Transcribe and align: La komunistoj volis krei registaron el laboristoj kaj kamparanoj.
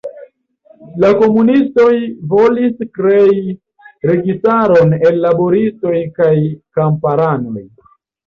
La 1.01 1.09
komunistoj 1.17 1.91
volis 2.31 2.79
krei 2.95 3.53
registaron 4.11 4.95
el 5.11 5.21
laboristoj 5.27 5.95
kaj 6.19 6.33
kamparanoj. 6.79 7.63